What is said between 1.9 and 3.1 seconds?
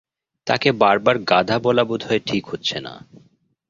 হয় ঠিক হচ্ছে না।